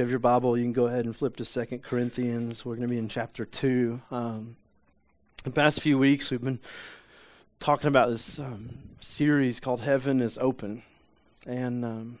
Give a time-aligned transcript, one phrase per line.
[0.00, 2.64] you have your Bible, you can go ahead and flip to Second Corinthians.
[2.64, 4.00] We're going to be in chapter 2.
[4.10, 4.56] Um,
[5.44, 6.58] the past few weeks, we've been
[7.58, 10.84] talking about this um, series called Heaven is Open.
[11.46, 12.18] And um,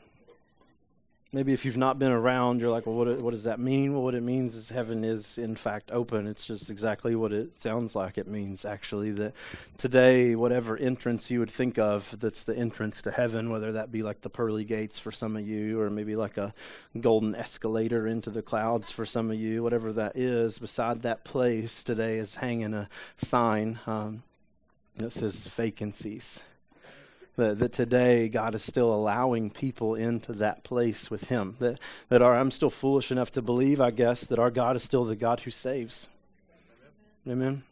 [1.32, 3.92] maybe if you've not been around, you're like, well, what, what does that mean?
[3.92, 6.26] Well, what it means is heaven is, in fact, open.
[6.26, 9.12] It's just exactly what it sounds like it means, actually.
[9.12, 9.34] That
[9.78, 14.02] today, whatever entrance you would think of that's the entrance to heaven, whether that be
[14.02, 16.52] like the pearly gates for some of you, or maybe like a
[17.00, 21.84] golden escalator into the clouds for some of you, whatever that is, beside that place
[21.84, 24.22] today is hanging a sign um,
[24.96, 26.42] that says vacancies
[27.40, 31.56] that, that today God is still allowing people into that place with Him.
[31.58, 34.82] That, that our, I'm still foolish enough to believe, I guess, that our God is
[34.82, 36.08] still the God who saves.
[37.26, 37.64] Amen.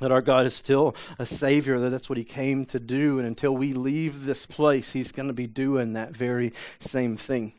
[0.00, 3.18] That our God is still a Savior, that that's what He came to do.
[3.18, 7.52] And until we leave this place, He's going to be doing that very same thing.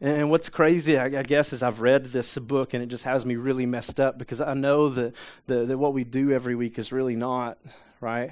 [0.00, 3.34] And what's crazy, I, guess, is I've read this book and it just has me
[3.34, 5.14] really messed up because I know that,
[5.48, 7.58] that, that what we do every week is really not,
[8.00, 8.30] right?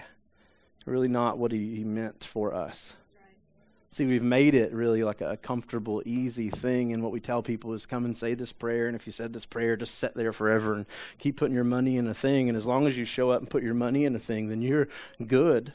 [0.86, 2.94] Really not what he, he meant for us.
[3.90, 6.92] See, we've made it really like a comfortable, easy thing.
[6.92, 8.88] And what we tell people is come and say this prayer.
[8.88, 10.86] And if you said this prayer, just sit there forever and
[11.18, 12.50] keep putting your money in a thing.
[12.50, 14.60] And as long as you show up and put your money in a thing, then
[14.60, 14.88] you're
[15.26, 15.72] good.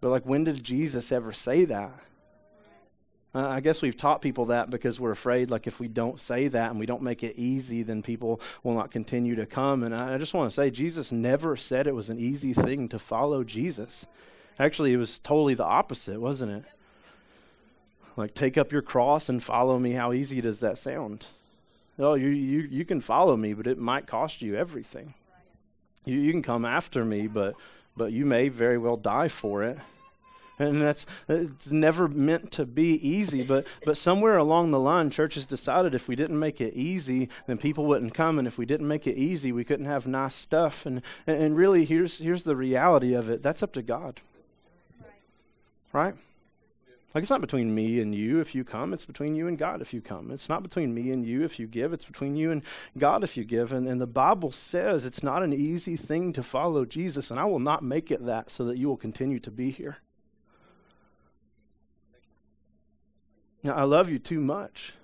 [0.00, 2.00] But, like, when did Jesus ever say that?
[3.36, 6.48] Uh, I guess we've taught people that because we're afraid, like, if we don't say
[6.48, 9.82] that and we don't make it easy, then people will not continue to come.
[9.82, 12.88] And I, I just want to say, Jesus never said it was an easy thing
[12.88, 14.06] to follow Jesus.
[14.58, 16.64] Actually, it was totally the opposite, wasn't it?
[18.16, 19.92] Like, take up your cross and follow me.
[19.92, 21.26] How easy does that sound?
[21.98, 25.12] Oh, you, you, you can follow me, but it might cost you everything.
[26.06, 27.54] You, you can come after me, but,
[27.94, 29.78] but you may very well die for it
[30.58, 35.44] and that's it's never meant to be easy but but somewhere along the line churches
[35.44, 38.38] decided if we didn't make it easy then people wouldn't come.
[38.38, 40.86] And if we didn't make it easy we couldn't have nice stuff.
[40.86, 43.42] And and really here's here's the reality of it.
[43.42, 44.20] That's up to god.
[45.92, 46.14] Right?
[47.14, 49.80] Like it's not between me and you if you come, it's between you and God
[49.80, 50.30] if you come.
[50.30, 52.62] It's not between me and you if you give, it's between you and
[52.98, 53.72] God if you give.
[53.72, 57.46] And, and the Bible says it's not an easy thing to follow Jesus, and I
[57.46, 59.98] will not make it that so that you will continue to be here.
[63.68, 64.94] I love you too much.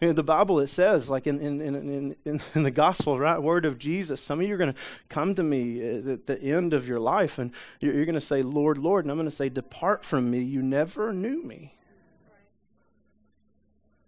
[0.00, 3.66] In the Bible, it says, like in, in, in, in, in the gospel, right, word
[3.66, 6.88] of Jesus, some of you are going to come to me at the end of
[6.88, 9.50] your life and you're, you're going to say, Lord, Lord, and I'm going to say,
[9.50, 10.40] Depart from me.
[10.40, 11.74] You never knew me.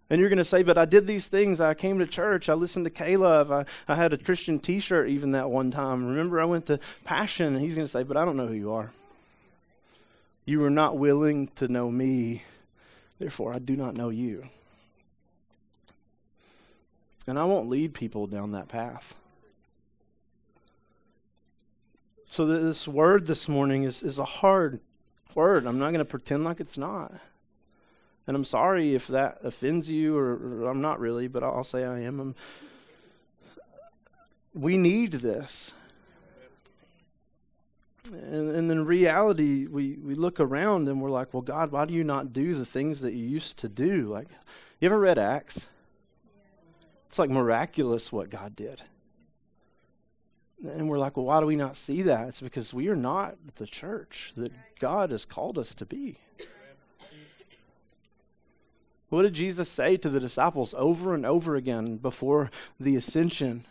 [0.09, 1.61] And you're going to say, But I did these things.
[1.61, 2.49] I came to church.
[2.49, 3.51] I listened to K-LOVE.
[3.51, 6.05] I, I had a Christian t shirt even that one time.
[6.07, 7.55] Remember, I went to Passion.
[7.55, 8.91] And he's going to say, But I don't know who you are.
[10.45, 12.43] You were not willing to know me
[13.19, 14.49] Therefore, I do not know you.
[17.27, 19.15] And I won't lead people down that path.
[22.27, 24.79] So, this word this morning is, is a hard
[25.35, 25.65] word.
[25.65, 27.13] I'm not going to pretend like it's not.
[28.25, 31.83] And I'm sorry if that offends you, or, or I'm not really, but I'll say
[31.83, 32.19] I am.
[32.19, 32.35] I'm,
[34.53, 35.73] we need this.
[38.11, 41.93] And, and in reality, we, we look around and we're like, well, God, why do
[41.93, 44.07] you not do the things that you used to do?
[44.07, 44.27] Like,
[44.79, 45.67] you ever read Acts?
[47.07, 48.81] It's like miraculous what God did.
[50.65, 52.27] And we're like, well, why do we not see that?
[52.29, 56.17] It's because we are not the church that God has called us to be.
[59.09, 62.49] What did Jesus say to the disciples over and over again before
[62.79, 63.63] the ascension?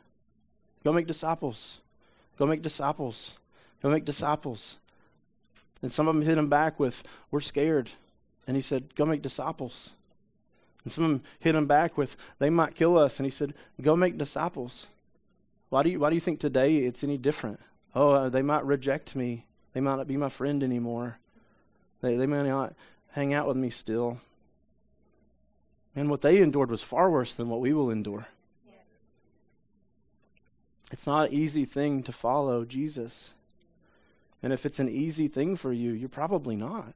[0.84, 1.80] Go make disciples.
[2.38, 3.34] Go make disciples.
[3.82, 4.76] Go make disciples.
[5.82, 7.90] And some of them hit him back with, We're scared.
[8.46, 9.92] And he said, Go make disciples.
[10.84, 13.18] And some of them hit him back with, They might kill us.
[13.18, 14.88] And he said, Go make disciples.
[15.68, 17.58] Why do you, why do you think today it's any different?
[17.94, 19.44] Oh, uh, they might reject me.
[19.72, 21.18] They might not be my friend anymore.
[22.02, 22.74] They, they may not
[23.12, 24.18] hang out with me still.
[25.94, 28.26] And what they endured was far worse than what we will endure.
[30.90, 33.32] It's not an easy thing to follow Jesus.
[34.42, 36.94] And if it's an easy thing for you, you're probably not.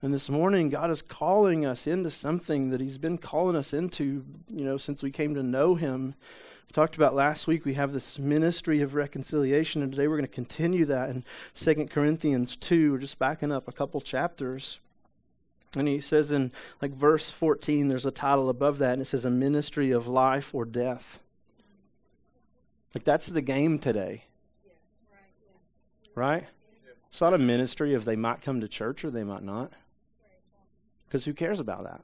[0.00, 4.24] And this morning, God is calling us into something that He's been calling us into,
[4.48, 6.14] you know, since we came to know Him.
[6.68, 10.28] We talked about last week, we have this ministry of reconciliation, and today we're going
[10.28, 12.92] to continue that in Second Corinthians 2.
[12.92, 14.78] We're just backing up a couple chapters.
[15.76, 19.24] And he says in like verse 14, there's a title above that, and it says,
[19.24, 21.18] A Ministry of Life or Death.
[22.94, 24.24] Like that's the game today.
[26.14, 26.44] Right?
[27.10, 29.72] It's not a ministry if they might come to church or they might not.
[31.04, 32.02] Because who cares about that?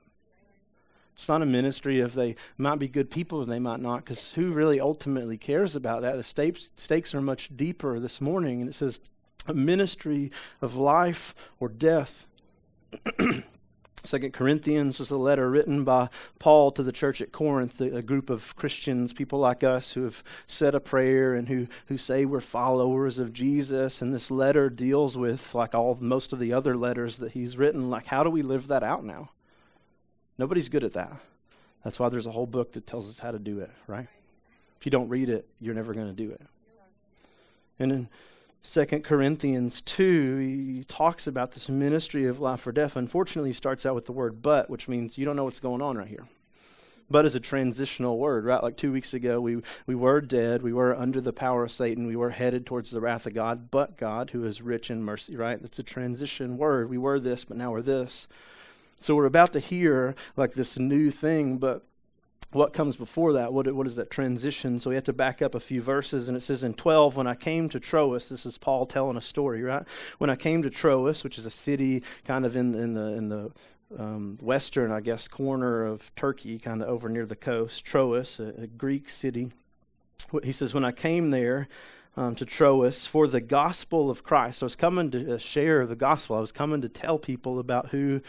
[1.14, 4.32] It's not a ministry if they might be good people and they might not, because
[4.32, 6.16] who really ultimately cares about that?
[6.16, 9.00] The stakes, stakes are much deeper this morning, and it says
[9.46, 12.26] a ministry of life or death.
[14.05, 18.29] Second Corinthians was a letter written by Paul to the church at Corinth, a, group
[18.29, 22.41] of Christians, people like us who have said a prayer and who, who say we're
[22.41, 24.03] followers of Jesus.
[24.03, 27.89] And this letter deals with, like all most of the other letters that he's written,
[27.89, 29.31] like how do we live that out now?
[30.37, 31.17] Nobody's good at that.
[31.83, 34.09] That's why there's a whole book that tells us how to do it, right?
[34.79, 36.43] If you don't read it, you're never going to do it.
[37.79, 38.09] And in
[38.64, 42.96] 2 Corinthians 2, he talks about this ministry of life or death.
[42.96, 45.82] Unfortunately, he starts out with the word but, which means you don't know what's going
[45.82, 46.26] on right here.
[47.11, 48.62] But is a transitional word, right?
[48.62, 50.62] Like two weeks ago, we, we were dead.
[50.62, 52.06] We were under the power of Satan.
[52.06, 55.37] We were headed towards the wrath of God, but God, who is rich in mercy,
[55.37, 55.60] right?
[55.60, 56.88] That's a transition word.
[56.88, 58.26] We were this, but now we're this.
[58.99, 61.87] So we're about to hear like this new thing, but
[62.55, 63.53] what comes before that?
[63.53, 64.79] What, what is that transition?
[64.79, 67.27] So we have to back up a few verses, and it says in 12, when
[67.27, 69.83] I came to Troas, this is Paul telling a story, right?
[70.19, 73.29] When I came to Troas, which is a city kind of in, in the, in
[73.29, 73.51] the
[73.99, 78.62] um, western, I guess, corner of Turkey, kind of over near the coast, Troas, a,
[78.62, 79.51] a Greek city.
[80.43, 81.69] He says, when I came there,
[82.16, 84.62] um, to Troas for the gospel of Christ.
[84.62, 86.37] I was coming to uh, share the gospel.
[86.37, 88.20] I was coming to tell people about who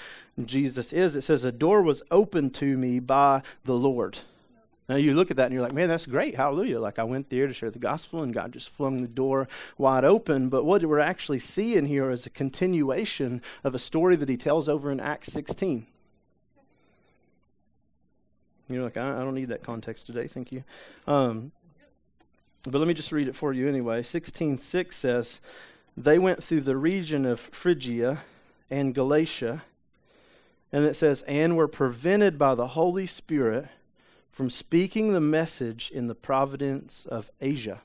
[0.44, 1.16] Jesus is.
[1.16, 4.20] It says, A door was opened to me by the Lord.
[4.88, 6.36] Now you look at that and you're like, man, that's great.
[6.36, 6.80] Hallelujah.
[6.80, 9.48] Like I went there to share the gospel and God just flung the door
[9.78, 10.50] wide open.
[10.50, 14.70] But what we're actually seeing here is a continuation of a story that he tells
[14.70, 15.88] over in Acts 16.
[18.70, 20.28] You're like, I, I don't need that context today.
[20.28, 20.64] Thank you.
[21.08, 21.52] Um,
[22.66, 24.02] but let me just read it for you anyway.
[24.02, 25.40] 16:6 says,
[25.96, 28.24] "They went through the region of Phrygia
[28.70, 29.64] and Galatia."
[30.72, 33.68] And it says, "And were prevented by the Holy Spirit
[34.30, 37.82] from speaking the message in the province of Asia."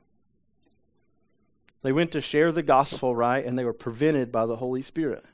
[1.83, 3.45] They went to share the gospel, right?
[3.45, 5.25] And they were prevented by the Holy Spirit.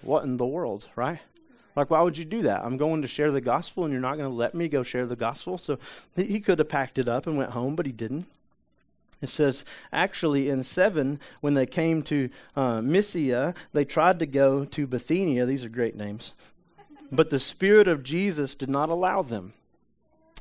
[0.00, 1.20] What in the world, right?
[1.76, 2.64] Like, why would you do that?
[2.64, 5.06] I'm going to share the gospel and you're not going to let me go share
[5.06, 5.58] the gospel.
[5.58, 5.78] So
[6.16, 8.26] he could have packed it up and went home, but he didn't.
[9.22, 14.64] It says, actually, in 7, when they came to uh, Mysia, they tried to go
[14.64, 15.46] to Bithynia.
[15.46, 16.32] These are great names.
[17.12, 19.52] But the Spirit of Jesus did not allow them.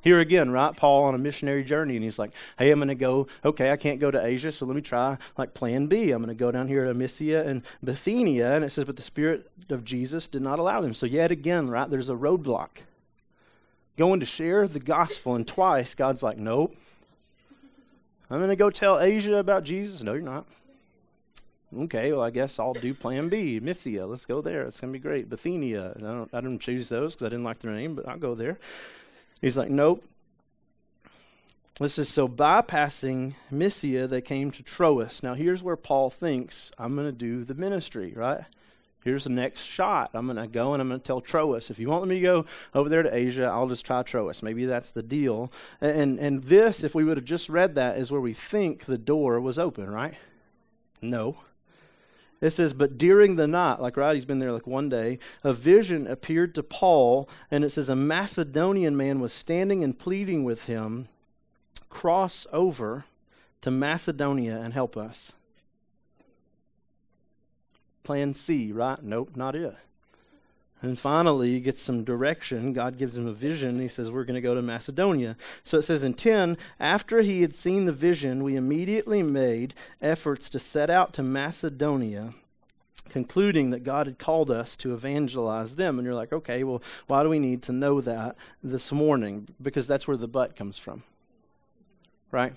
[0.06, 0.78] Here again, right?
[0.78, 2.30] Paul on a missionary journey, and he's like,
[2.60, 5.18] hey, I'm going to go, okay, I can't go to Asia, so let me try
[5.36, 6.12] like plan B.
[6.12, 8.54] I'm going to go down here to Mysia and Bithynia.
[8.56, 10.94] And it says, but the Spirit of Jesus did not allow them.
[10.94, 12.84] So, yet again, right, there's a roadblock.
[13.98, 16.75] Going to share the gospel, and twice God's like, nope.
[18.30, 20.04] I'm going to go tell Asia about Jesus.
[20.04, 20.46] No, you're not.
[21.75, 23.60] Okay, well, I guess I'll do plan B.
[23.60, 24.68] Mysia, let's go there.
[24.68, 25.31] It's going to be great.
[25.31, 28.19] Bithynia, I, don't, I didn't choose those because I didn't like their name, but I'll
[28.19, 28.60] go there.
[29.45, 30.03] He's like, nope.
[31.80, 35.21] This is so bypassing Mysia, they came to Troas.
[35.21, 38.44] Now, here's where Paul thinks, I'm going to do the ministry, right?
[39.03, 40.09] Here's the next shot.
[40.15, 41.69] I'm going to go and I'm going to tell Troas.
[41.69, 44.42] If you want me to go over there to Asia, I'll just try Troas.
[44.42, 45.51] Maybe that's the deal.
[45.80, 48.97] And, and this, if we would have just read that, is where we think the
[48.97, 50.15] door was open, right?
[51.03, 51.38] No.
[52.42, 55.54] It says, But during the night, like right, he's been there like one day, a
[55.54, 60.66] vision appeared to Paul, and it says, A Macedonian man was standing and pleading with
[60.66, 61.07] him,
[61.90, 63.06] Cross over
[63.62, 65.31] to Macedonia and help us.
[68.04, 69.02] Plan C, right?
[69.02, 69.76] Nope, not it.
[70.85, 72.71] And finally, he gets some direction.
[72.71, 73.80] God gives him a vision.
[73.80, 75.35] He says, We're going to go to Macedonia.
[75.63, 80.47] So it says in 10, after he had seen the vision, we immediately made efforts
[80.49, 82.35] to set out to Macedonia,
[83.09, 85.97] concluding that God had called us to evangelize them.
[85.97, 89.47] And you're like, okay, well, why do we need to know that this morning?
[89.59, 91.01] Because that's where the but comes from.
[92.30, 92.54] Right?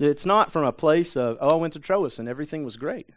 [0.00, 3.10] It's not from a place of, oh, I went to Troas and everything was great.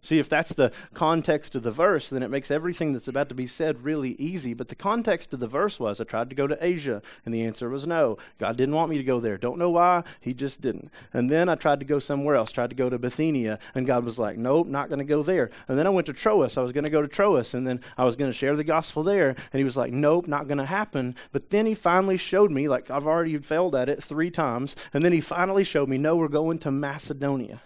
[0.00, 3.34] See, if that's the context of the verse, then it makes everything that's about to
[3.34, 4.54] be said really easy.
[4.54, 7.42] But the context of the verse was I tried to go to Asia, and the
[7.42, 8.16] answer was no.
[8.38, 9.36] God didn't want me to go there.
[9.36, 10.92] Don't know why, He just didn't.
[11.12, 14.04] And then I tried to go somewhere else, tried to go to Bithynia, and God
[14.04, 15.50] was like, nope, not going to go there.
[15.66, 16.56] And then I went to Troas.
[16.56, 18.64] I was going to go to Troas, and then I was going to share the
[18.64, 19.30] gospel there.
[19.30, 21.16] And He was like, nope, not going to happen.
[21.32, 25.02] But then He finally showed me, like I've already failed at it three times, and
[25.02, 27.60] then He finally showed me, no, we're going to Macedonia.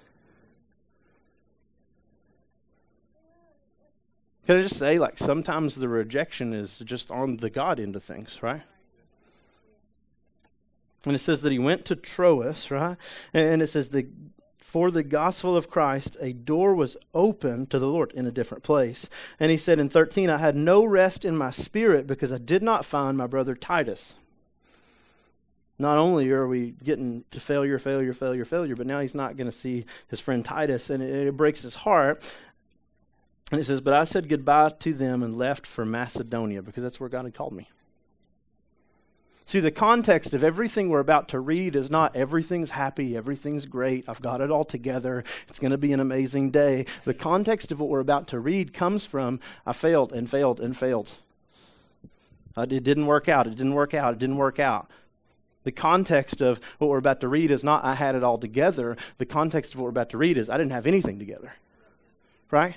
[4.47, 8.03] Can I just say, like, sometimes the rejection is just on the God end of
[8.03, 8.63] things, right?
[11.05, 12.97] And it says that he went to Troas, right?
[13.33, 14.07] And it says the
[14.73, 18.65] for the gospel of Christ, a door was open to the Lord in a different
[18.65, 19.07] place.
[19.39, 22.63] And he said in 13, I had no rest in my spirit because I did
[22.63, 24.15] not find my brother Titus.
[25.79, 29.45] Not only are we getting to failure, failure, failure, failure, but now he's not going
[29.51, 32.25] to see his friend Titus, and it, it breaks his heart.
[33.53, 36.99] And it says, But I said goodbye to them and left for Macedonia because that's
[36.99, 37.69] where God had called me.
[39.45, 44.09] See, the context of everything we're about to read is not everything's happy, everything's great,
[44.09, 46.87] I've got it all together, it's going to be an amazing day.
[47.05, 50.75] The context of what we're about to read comes from I failed and failed and
[50.77, 51.11] failed.
[52.57, 54.89] Uh, it didn't work out, it didn't work out, it didn't work out.
[55.65, 58.97] The context of what we're about to read is not I had it all together.
[59.19, 61.53] The context of what we're about to read is I didn't have anything together.
[62.51, 62.77] Right?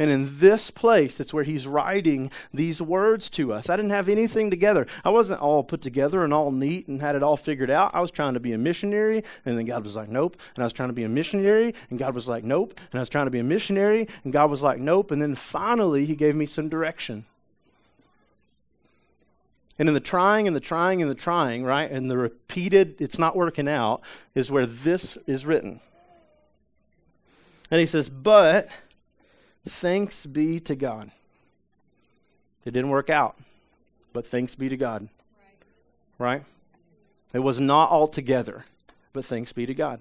[0.00, 3.68] And in this place, it's where he's writing these words to us.
[3.68, 4.86] I didn't have anything together.
[5.04, 7.94] I wasn't all put together and all neat and had it all figured out.
[7.94, 10.38] I was trying to be a missionary, and then God was like, nope.
[10.56, 12.72] And I was trying to be a missionary, and God was like, nope.
[12.90, 15.10] And I was trying to be a missionary, and God was like, nope.
[15.10, 17.26] And then finally, he gave me some direction.
[19.78, 23.18] And in the trying and the trying and the trying, right, and the repeated, it's
[23.18, 24.00] not working out,
[24.34, 25.80] is where this is written.
[27.70, 28.66] And he says, but
[29.68, 31.10] Thanks be to God.
[32.64, 33.36] It didn't work out,
[34.12, 35.08] but thanks be to God.
[36.18, 36.44] Right?
[37.32, 38.64] It was not all together,
[39.12, 40.00] but thanks be to God.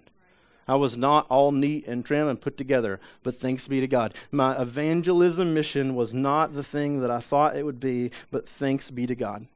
[0.67, 4.13] I was not all neat and trim and put together, but thanks be to God.
[4.31, 8.91] My evangelism mission was not the thing that I thought it would be, but thanks
[8.91, 9.47] be to God.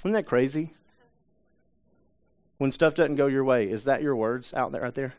[0.00, 0.74] Isn't that crazy?
[2.56, 5.14] When stuff doesn't go your way, is that your words out there right there?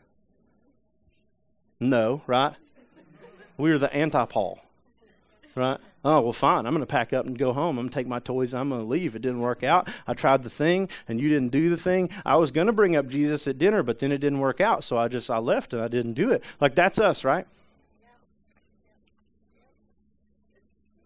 [1.80, 2.54] No, right?
[3.56, 4.60] We are the anti Paul,
[5.54, 5.78] right?
[6.02, 6.64] Oh, well, fine.
[6.64, 7.78] I'm going to pack up and go home.
[7.78, 8.54] I'm going to take my toys.
[8.54, 9.14] I'm going to leave.
[9.14, 9.88] It didn't work out.
[10.06, 12.08] I tried the thing, and you didn't do the thing.
[12.24, 14.82] I was going to bring up Jesus at dinner, but then it didn't work out.
[14.82, 16.42] So I just, I left and I didn't do it.
[16.58, 17.46] Like, that's us, right?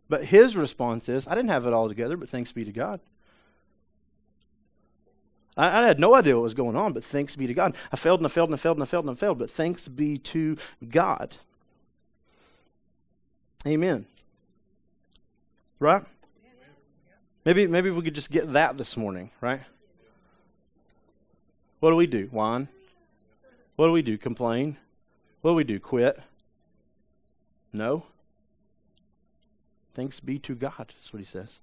[0.09, 3.00] But his response is, I didn't have it all together, but thanks be to God.
[5.56, 7.76] I, I, had no idea what was going on, but thanks be to God.
[7.92, 9.50] I failed and I failed and I failed and I failed and I failed, but
[9.50, 10.56] thanks be to
[10.88, 11.37] God.
[13.66, 14.06] Amen.
[15.78, 16.02] Right?
[17.44, 19.61] Maybe maybe we could just get that this morning, right?
[21.80, 22.28] What do we do?
[22.30, 22.68] Whine?
[23.76, 24.16] What do we do?
[24.16, 24.78] Complain?
[25.42, 25.78] What do we do?
[25.78, 26.18] Quit?
[27.73, 28.04] No.
[29.92, 31.61] Thanks be to God, that's what he says.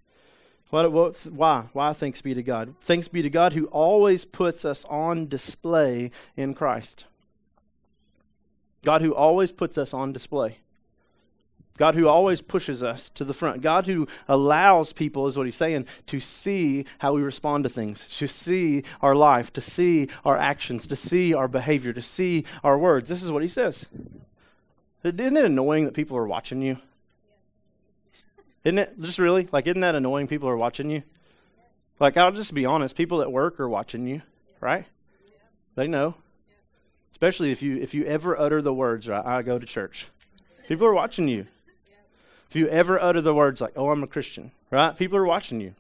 [0.72, 1.66] What, what, why?
[1.74, 2.76] Why thanks be to God?
[2.82, 7.06] Thanks be to God who always puts us on display in Christ.
[8.84, 10.58] God who always puts us on display.
[11.78, 13.62] God who always pushes us to the front.
[13.62, 18.08] God who allows people, is what he's saying, to see how we respond to things,
[18.20, 22.78] to see our life, to see our actions, to see our behavior, to see our
[22.78, 23.10] words.
[23.10, 23.86] This is what he says.
[25.04, 26.78] Isn't it annoying that people are watching you?
[28.64, 30.28] Isn't it just really like isn't that annoying?
[30.28, 31.04] People are watching you.
[32.00, 34.22] Like I'll just be honest, people at work are watching you,
[34.60, 34.86] right?
[35.76, 36.16] They know.
[37.12, 40.08] Especially if you if you ever utter the words, right, I go to church.
[40.68, 41.48] People are watching you.
[42.50, 44.96] If you ever utter the words like, "Oh, I'm a Christian," right?
[44.98, 45.74] People are watching you.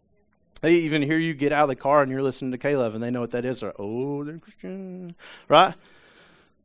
[0.62, 3.04] They even hear you get out of the car and you're listening to K-LOVE, and
[3.04, 3.64] they know what that is.
[3.64, 5.16] Or, oh, they're Christian,
[5.50, 5.74] right?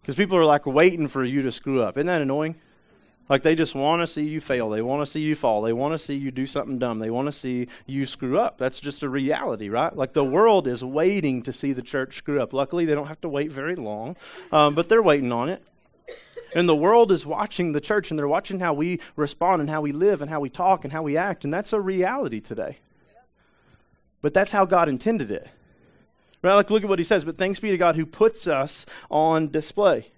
[0.00, 1.96] Because people are like waiting for you to screw up.
[1.96, 2.56] Isn't that annoying?
[3.28, 4.70] Like they just want to see you fail.
[4.70, 5.62] They want to see you fall.
[5.62, 7.00] They want to see you do something dumb.
[7.00, 8.58] They want to see you screw up.
[8.58, 9.94] That's just a reality, right?
[9.94, 12.52] Like the world is waiting to see the church screw up.
[12.52, 14.16] Luckily, they don't have to wait very long,
[14.52, 15.62] um, but they're waiting on it.
[16.54, 19.80] And the world is watching the church and they're watching how we respond and how
[19.80, 21.44] we live and how we talk and how we act.
[21.44, 22.78] And that's a reality today.
[24.22, 25.48] But that's how God intended it.
[26.42, 26.54] Right?
[26.54, 27.24] Like, look at what he says.
[27.24, 30.12] But thanks be to God who puts us on display.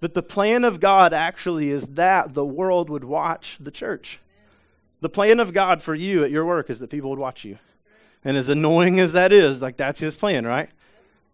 [0.00, 4.20] That the plan of God actually is that the world would watch the church.
[5.00, 7.58] The plan of God for you at your work is that people would watch you.
[8.24, 10.70] And as annoying as that is, like that's his plan, right?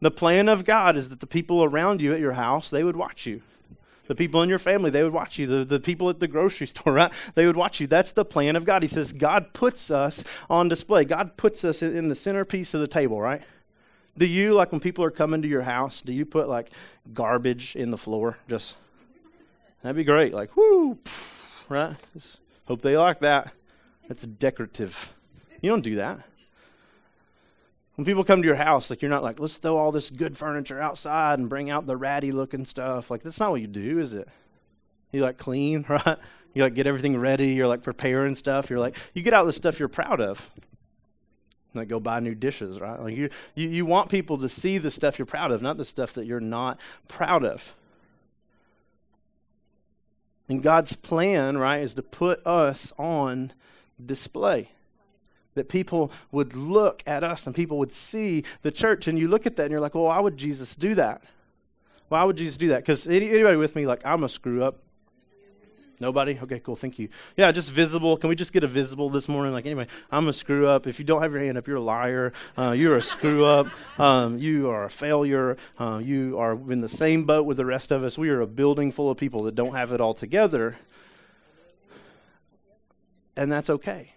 [0.00, 2.96] The plan of God is that the people around you at your house, they would
[2.96, 3.42] watch you.
[4.06, 5.46] The people in your family, they would watch you.
[5.46, 7.12] The, the people at the grocery store, right?
[7.34, 7.86] They would watch you.
[7.86, 8.82] That's the plan of God.
[8.82, 11.04] He says God puts us on display.
[11.04, 13.42] God puts us in the centerpiece of the table, right?
[14.16, 16.70] Do you, like when people are coming to your house, do you put like
[17.12, 18.38] garbage in the floor?
[18.48, 18.76] Just,
[19.82, 20.32] that'd be great.
[20.32, 20.98] Like, whoo,
[21.68, 21.96] right?
[22.12, 23.52] Just hope they like that.
[24.08, 25.12] That's decorative.
[25.60, 26.20] You don't do that.
[27.96, 30.36] When people come to your house, like you're not like, let's throw all this good
[30.36, 33.10] furniture outside and bring out the ratty looking stuff.
[33.10, 34.28] Like that's not what you do, is it?
[35.12, 36.18] You like clean, right?
[36.54, 37.48] You like get everything ready.
[37.48, 38.68] You're like preparing stuff.
[38.68, 40.50] You're like you get out the stuff you're proud of.
[41.74, 43.00] Like go buy new dishes, right?
[43.00, 45.84] Like you, you, you want people to see the stuff you're proud of, not the
[45.84, 47.74] stuff that you're not proud of.
[50.48, 53.52] And God's plan, right, is to put us on
[54.04, 54.68] display.
[55.54, 59.08] That people would look at us and people would see the church.
[59.08, 61.22] And you look at that and you're like, well, why would Jesus do that?
[62.08, 62.78] Why would Jesus do that?
[62.78, 64.78] Because anybody with me, like, I'm a screw up.
[66.04, 66.38] Nobody?
[66.38, 66.76] Okay, cool.
[66.76, 67.08] Thank you.
[67.34, 68.18] Yeah, just visible.
[68.18, 69.54] Can we just get a visible this morning?
[69.54, 70.86] Like, anyway, I'm a screw up.
[70.86, 72.34] If you don't have your hand up, you're a liar.
[72.58, 73.68] Uh, you're a screw up.
[73.98, 75.56] Um, you are a failure.
[75.78, 78.18] Uh, you are in the same boat with the rest of us.
[78.18, 80.76] We are a building full of people that don't have it all together.
[83.34, 84.12] And that's okay.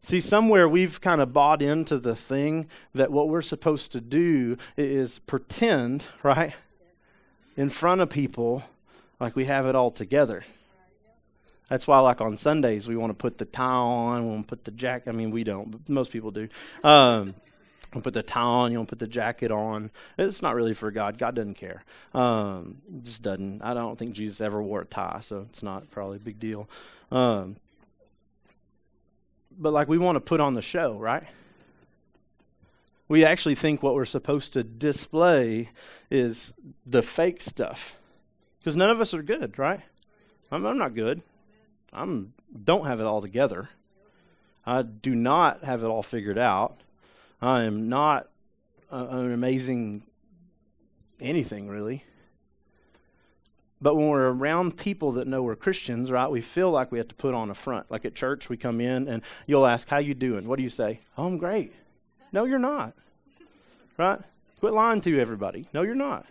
[0.00, 4.56] See, somewhere we've kind of bought into the thing that what we're supposed to do
[4.78, 6.54] is pretend, right,
[7.58, 8.64] in front of people
[9.20, 10.44] like we have it all together.
[11.68, 14.48] That's why, like on Sundays, we want to put the tie on, we want to
[14.48, 15.08] put the jacket.
[15.08, 16.48] I mean, we don't, but most people do.
[16.82, 17.34] Um,
[17.94, 19.90] you put the tie on, you want to put the jacket on.
[20.18, 21.16] It's not really for God.
[21.16, 21.84] God doesn't care.
[22.12, 23.62] Um, just doesn't.
[23.62, 26.68] I don't think Jesus ever wore a tie, so it's not probably a big deal.
[27.10, 27.56] Um,
[29.56, 31.24] but like we want to put on the show, right?
[33.06, 35.70] We actually think what we're supposed to display
[36.10, 36.52] is
[36.84, 37.96] the fake stuff.
[38.64, 39.82] Because none of us are good, right?
[40.50, 41.20] I'm, I'm not good.
[41.92, 42.32] I'm
[42.64, 43.68] don't have it all together.
[44.64, 46.80] I do not have it all figured out.
[47.42, 48.30] I am not
[48.90, 50.04] an amazing
[51.20, 52.04] anything really.
[53.82, 57.08] But when we're around people that know we're Christians, right, we feel like we have
[57.08, 57.90] to put on a front.
[57.90, 60.70] Like at church, we come in and you'll ask, "How you doing?" What do you
[60.70, 61.00] say?
[61.18, 61.74] "Oh, I'm great."
[62.32, 62.94] No, you're not.
[63.98, 64.20] Right?
[64.60, 65.68] Quit lying to everybody.
[65.74, 66.24] No, you're not.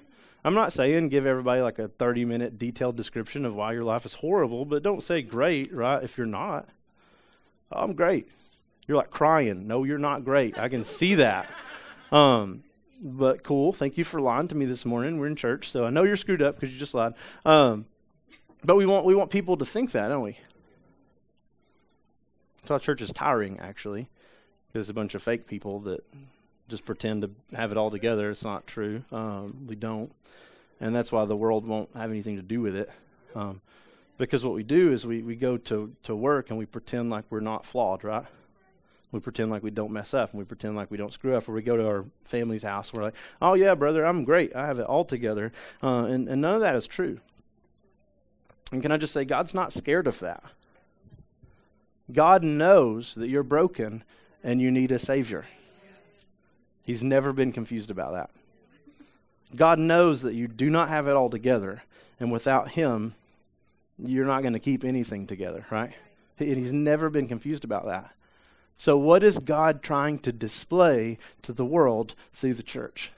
[0.45, 4.05] I'm not saying give everybody like a 30 minute detailed description of why your life
[4.05, 6.67] is horrible, but don't say great, right, if you're not.
[7.71, 8.27] I'm great.
[8.87, 9.67] You're like crying.
[9.67, 10.59] No, you're not great.
[10.59, 11.49] I can see that.
[12.11, 12.63] Um,
[13.01, 13.71] but cool.
[13.71, 15.17] Thank you for lying to me this morning.
[15.17, 17.13] We're in church, so I know you're screwed up because you just lied.
[17.45, 17.85] Um,
[18.63, 20.37] but we want we want people to think that, don't we?
[22.67, 24.07] Why church is tiring, actually,
[24.71, 26.05] because a bunch of fake people that
[26.73, 28.31] just pretend to have it all together.
[28.31, 29.03] It's not true.
[29.11, 30.11] Um, we don't,
[30.81, 32.89] and that's why the world won't have anything to do with it.
[33.35, 33.61] Um,
[34.17, 37.25] because what we do is we, we go to, to work and we pretend like
[37.29, 38.25] we're not flawed, right?
[39.11, 41.47] We pretend like we don't mess up and we pretend like we don't screw up.
[41.47, 44.55] Or we go to our family's house and we're like, oh, yeah, brother, I'm great.
[44.55, 45.51] I have it all together.
[45.83, 47.19] Uh, and, and none of that is true.
[48.71, 50.43] And can I just say, God's not scared of that.
[52.11, 54.03] God knows that you're broken
[54.43, 55.45] and you need a Savior.
[56.83, 58.29] He's never been confused about that.
[59.55, 61.83] God knows that you do not have it all together,
[62.19, 63.13] and without Him,
[63.97, 65.93] you're not going to keep anything together, right?
[66.39, 68.13] And He's never been confused about that.
[68.77, 73.11] So, what is God trying to display to the world through the church?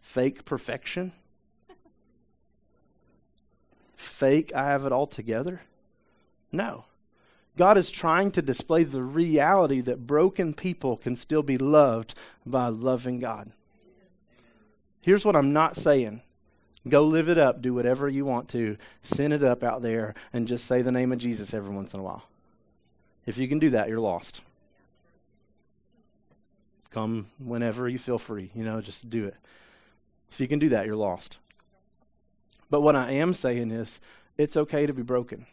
[0.00, 1.12] Fake perfection?
[3.94, 5.60] Fake, I have it all together?
[6.50, 6.86] No.
[7.58, 12.14] God is trying to display the reality that broken people can still be loved
[12.46, 13.50] by loving God.
[15.00, 16.22] Here's what I'm not saying
[16.88, 20.48] go live it up, do whatever you want to, send it up out there, and
[20.48, 22.22] just say the name of Jesus every once in a while.
[23.26, 24.40] If you can do that, you're lost.
[26.90, 29.34] Come whenever you feel free, you know, just do it.
[30.30, 31.38] If you can do that, you're lost.
[32.70, 34.00] But what I am saying is,
[34.38, 35.46] it's okay to be broken.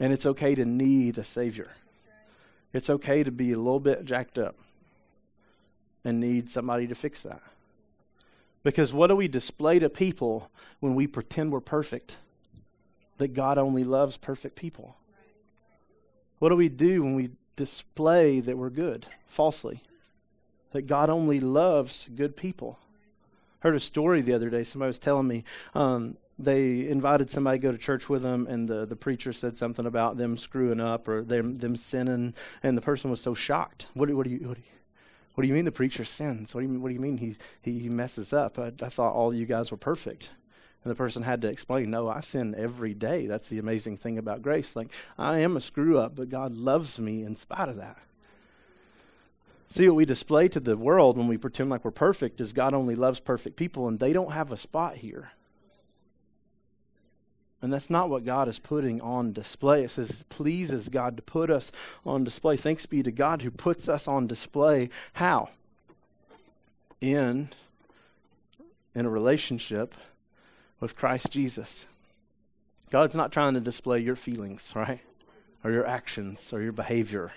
[0.00, 1.70] And it's okay to need a Savior.
[2.72, 4.54] It's okay to be a little bit jacked up
[6.04, 7.42] and need somebody to fix that.
[8.62, 12.18] Because what do we display to people when we pretend we're perfect?
[13.18, 14.96] That God only loves perfect people.
[16.38, 19.82] What do we do when we display that we're good falsely?
[20.72, 22.78] That God only loves good people.
[23.60, 24.62] Heard a story the other day.
[24.62, 28.68] Somebody was telling me um, they invited somebody to go to church with them, and
[28.68, 32.82] the, the preacher said something about them screwing up or them them sinning, and the
[32.82, 33.86] person was so shocked.
[33.94, 34.72] What, what do you what do you,
[35.34, 36.54] what do you mean the preacher sins?
[36.54, 38.58] What do you mean, what do you mean he he, messes up?
[38.58, 40.30] I, I thought all you guys were perfect.
[40.84, 43.26] And the person had to explain, no, I sin every day.
[43.26, 44.76] That's the amazing thing about grace.
[44.76, 47.98] Like, I am a screw up, but God loves me in spite of that.
[49.70, 52.74] See, what we display to the world when we pretend like we're perfect is God
[52.74, 55.32] only loves perfect people, and they don't have a spot here.
[57.60, 59.82] And that's not what God is putting on display.
[59.82, 61.72] It says it pleases God to put us
[62.06, 62.56] on display.
[62.56, 64.90] Thanks be to God who puts us on display.
[65.14, 65.48] How?
[67.00, 67.48] In
[68.94, 69.94] in a relationship
[70.80, 71.86] with Christ Jesus.
[72.90, 75.00] God's not trying to display your feelings, right?
[75.64, 77.32] or your actions or your behavior.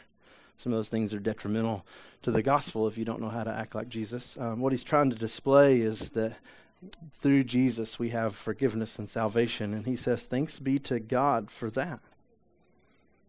[0.58, 1.86] Some of those things are detrimental
[2.22, 4.38] to the gospel if you don't know how to act like Jesus.
[4.40, 6.34] Um, what he's trying to display is that
[7.18, 9.74] through Jesus we have forgiveness and salvation.
[9.74, 12.00] And he says, Thanks be to God for that.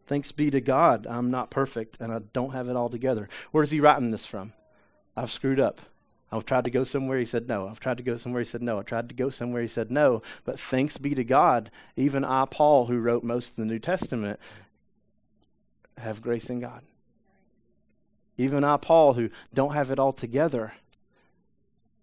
[0.06, 3.28] Thanks be to God, I'm not perfect and I don't have it all together.
[3.50, 4.52] Where's he writing this from?
[5.16, 5.80] I've screwed up.
[6.30, 7.68] I've tried to go somewhere, he said no.
[7.68, 8.78] I've tried to go somewhere, he said no.
[8.78, 10.22] I tried to go somewhere, he said no.
[10.44, 14.40] But thanks be to God, even I, Paul, who wrote most of the New Testament,
[15.98, 16.82] have grace in God.
[18.38, 20.72] Even I, Paul, who don't have it all together,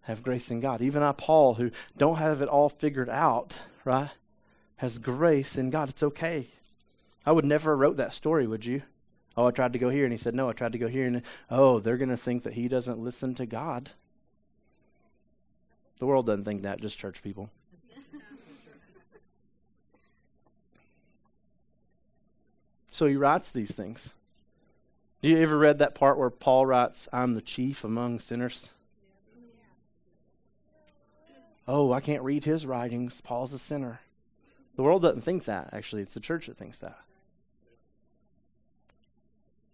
[0.10, 0.82] have grace in God.
[0.82, 4.10] Even I, Paul, who don't have it all figured out, right,
[4.78, 5.90] has grace in God.
[5.90, 6.48] It's okay.
[7.28, 8.82] I would never have wrote that story, would you?
[9.38, 10.50] Oh, I tried to go here, and he said no.
[10.50, 13.36] I tried to go here, and oh, they're going to think that he doesn't listen
[13.36, 13.92] to God.
[16.00, 17.52] The world doesn't think that, just church people.
[22.90, 24.16] so he writes these things.
[25.22, 28.70] Do You ever read that part where Paul writes, I'm the chief among sinners?
[31.72, 33.22] Oh, I can't read his writings.
[33.22, 34.00] Paul's a sinner.
[34.76, 36.02] The world doesn't think that, actually.
[36.02, 36.98] It's the church that thinks that.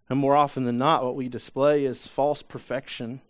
[0.10, 3.22] And more often than not, what we display is false perfection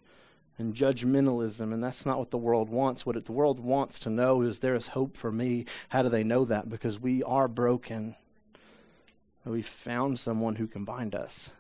[0.58, 3.06] and judgmentalism, and that's not what the world wants.
[3.06, 5.66] What the world wants to know is there is hope for me.
[5.90, 6.68] How do they know that?
[6.68, 8.16] Because we are broken.
[9.46, 11.52] We found someone who can bind us.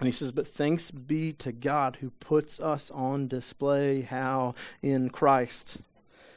[0.00, 4.00] And he says, But thanks be to God who puts us on display.
[4.00, 4.56] How?
[4.82, 5.76] In Christ.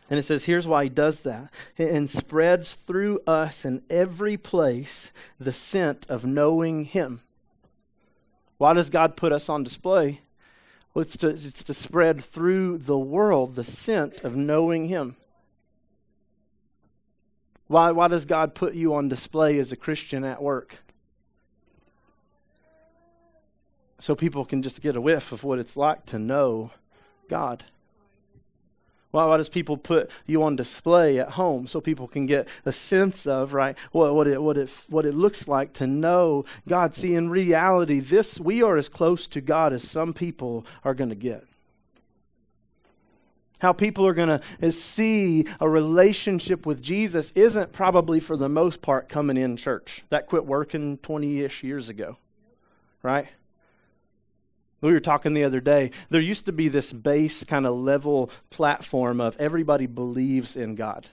[0.10, 1.49] And it says, here's why he does that.
[1.78, 7.21] And spreads through us in every place the scent of knowing him.
[8.58, 10.19] Why does God put us on display?
[10.93, 15.15] Well, it's to, it's to spread through the world the scent of knowing Him.
[17.67, 20.78] Why, why does God put you on display as a Christian at work?
[24.04, 26.72] So people can just get a whiff of what it's like to know
[27.30, 27.63] God.
[29.12, 32.74] Why, why does people put you on display at home so people can get a
[32.74, 36.94] sense of right what, what it what it what it looks like to know God?
[36.94, 41.10] See, in reality, this we are as close to God as some people are going
[41.10, 41.46] to get.
[43.60, 48.82] How people are going to see a relationship with Jesus isn't probably for the most
[48.82, 50.04] part coming in church.
[50.10, 52.18] That quit working 20 ish years ago,
[53.02, 53.30] right?
[54.84, 55.91] We were talking the other day.
[56.10, 61.08] There used to be this base kind of level platform of everybody believes in God.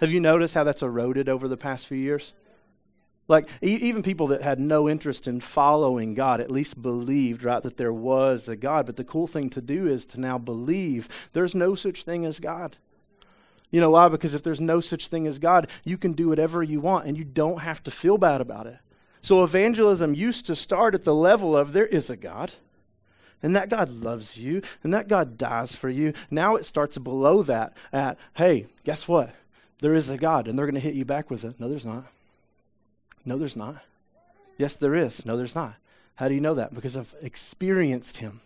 [0.00, 2.32] Have you noticed how that's eroded over the past few years?
[3.28, 7.62] Like, e- even people that had no interest in following God at least believed, right,
[7.62, 8.86] that there was a God.
[8.86, 12.40] But the cool thing to do is to now believe there's no such thing as
[12.40, 12.78] God.
[13.70, 14.08] You know why?
[14.08, 17.18] Because if there's no such thing as God, you can do whatever you want and
[17.18, 18.78] you don't have to feel bad about it.
[19.20, 22.52] So evangelism used to start at the level of there is a God,
[23.42, 26.12] and that God loves you, and that God dies for you.
[26.30, 29.34] Now it starts below that at, hey, guess what?
[29.80, 31.60] There is a God, and they're going to hit you back with it.
[31.60, 32.04] No, there's not.
[33.24, 33.76] No, there's not.
[34.56, 35.26] Yes, there is.
[35.26, 35.74] No, there's not.
[36.14, 36.74] How do you know that?
[36.74, 38.40] Because I've experienced Him,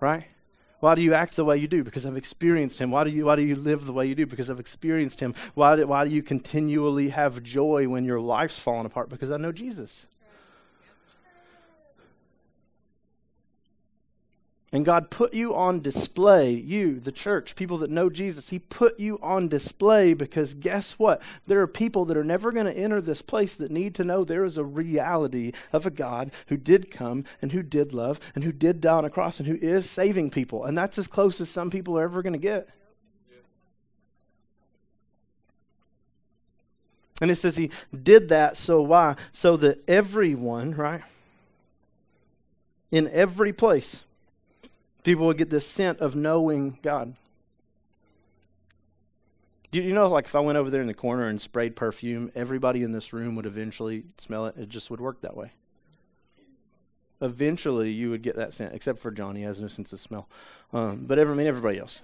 [0.00, 0.24] right?
[0.80, 1.84] Why do you act the way you do?
[1.84, 2.90] Because I've experienced him.
[2.90, 4.26] Why do you why do you live the way you do?
[4.26, 5.34] Because I've experienced him.
[5.54, 9.10] Why do, why do you continually have joy when your life's falling apart?
[9.10, 10.06] Because I know Jesus.
[14.72, 18.50] And God put you on display, you, the church, people that know Jesus.
[18.50, 21.20] He put you on display because guess what?
[21.48, 24.22] There are people that are never going to enter this place that need to know
[24.22, 28.44] there is a reality of a God who did come and who did love and
[28.44, 30.64] who did die on a cross and who is saving people.
[30.64, 32.68] And that's as close as some people are ever going to get.
[37.20, 39.16] And it says he did that so why?
[39.32, 41.02] So that everyone, right?
[42.92, 44.04] In every place
[45.02, 47.14] People would get this scent of knowing God.
[49.70, 52.32] Do you know, like if I went over there in the corner and sprayed perfume,
[52.34, 54.56] everybody in this room would eventually smell it.
[54.56, 55.52] It just would work that way.
[57.22, 60.28] Eventually, you would get that scent, except for Johnny, he has no sense of smell.
[60.72, 62.02] Um, but every, I mean, everybody else.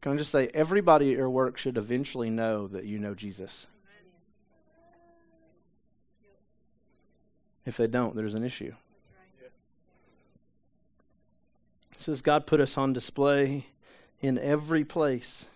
[0.00, 3.68] Can I just say, everybody at your work should eventually know that you know Jesus.
[7.64, 8.74] If they don't, there's an issue.
[11.92, 13.66] It says God put us on display
[14.20, 15.46] in every place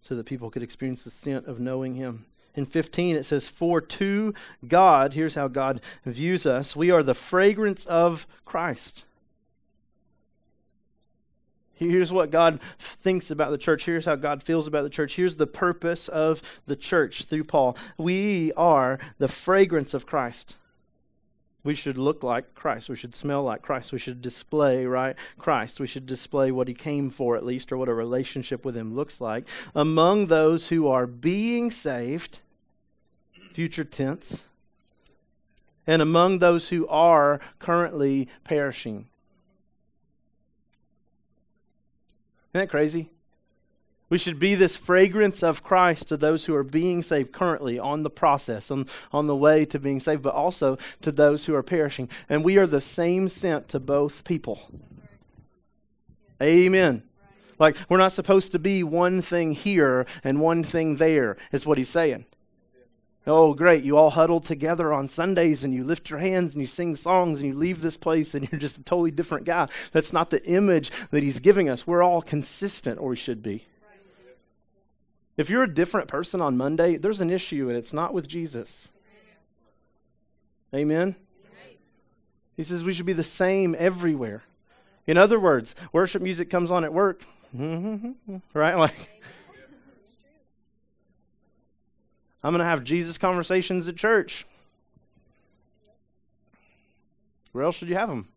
[0.00, 2.26] so that people could experience the scent of knowing Him.
[2.54, 4.32] In 15, it says, For to
[4.66, 9.04] God, here's how God views us we are the fragrance of Christ.
[11.76, 13.84] Here's what God thinks about the church.
[13.84, 15.14] Here's how God feels about the church.
[15.16, 17.76] Here's the purpose of the church through Paul.
[17.98, 20.56] We are the fragrance of Christ.
[21.62, 22.88] We should look like Christ.
[22.88, 23.92] We should smell like Christ.
[23.92, 25.78] We should display, right, Christ.
[25.78, 28.94] We should display what he came for, at least, or what a relationship with him
[28.94, 29.46] looks like.
[29.74, 32.38] Among those who are being saved,
[33.52, 34.44] future tense,
[35.86, 39.08] and among those who are currently perishing.
[42.58, 43.10] That crazy?
[44.08, 48.04] We should be this fragrance of Christ to those who are being saved currently on
[48.04, 51.62] the process, on, on the way to being saved, but also to those who are
[51.62, 52.08] perishing.
[52.28, 54.70] And we are the same scent to both people.
[56.40, 57.02] Amen.
[57.58, 61.78] Like, we're not supposed to be one thing here and one thing there, is what
[61.78, 62.26] he's saying.
[63.26, 63.82] Oh, great.
[63.82, 67.40] You all huddle together on Sundays and you lift your hands and you sing songs
[67.40, 69.68] and you leave this place and you're just a totally different guy.
[69.92, 71.86] That's not the image that he's giving us.
[71.86, 73.66] We're all consistent, or we should be.
[75.36, 78.88] If you're a different person on Monday, there's an issue and it's not with Jesus.
[80.74, 81.16] Amen?
[82.56, 84.44] He says we should be the same everywhere.
[85.06, 88.76] In other words, worship music comes on at work, right?
[88.76, 89.20] Like,
[92.46, 94.46] I'm going to have Jesus conversations at church.
[97.50, 98.28] Where else should you have them?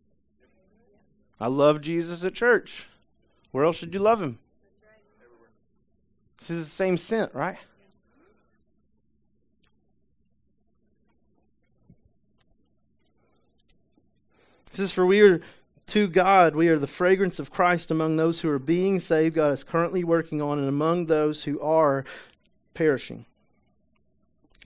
[1.39, 2.87] I love Jesus at church.
[3.51, 4.39] Where else should you love him?
[6.39, 7.57] This is the same scent, right?
[14.71, 15.39] This is for we are
[15.85, 19.53] to God, we are the fragrance of Christ among those who are being saved, God
[19.53, 22.05] is currently working on, and among those who are
[22.73, 23.27] perishing.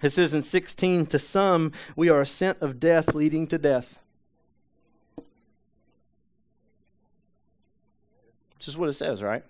[0.03, 3.97] It says in 16, to some we are a scent of death leading to death.
[8.57, 9.43] Which is what it says, right?